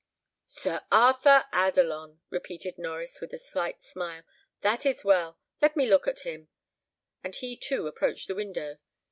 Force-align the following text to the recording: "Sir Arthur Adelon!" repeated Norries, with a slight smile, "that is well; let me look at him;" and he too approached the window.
"Sir 0.47 0.81
Arthur 0.91 1.45
Adelon!" 1.53 2.21
repeated 2.31 2.77
Norries, 2.77 3.21
with 3.21 3.33
a 3.33 3.37
slight 3.37 3.83
smile, 3.83 4.23
"that 4.61 4.83
is 4.83 5.05
well; 5.05 5.37
let 5.61 5.75
me 5.75 5.85
look 5.85 6.07
at 6.07 6.21
him;" 6.21 6.47
and 7.23 7.35
he 7.35 7.55
too 7.55 7.85
approached 7.85 8.27
the 8.27 8.33
window. 8.33 8.79